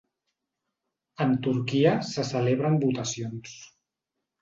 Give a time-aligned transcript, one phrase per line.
[1.27, 3.57] En Turquia se celebren votacions